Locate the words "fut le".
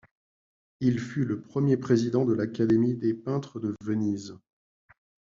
0.99-1.41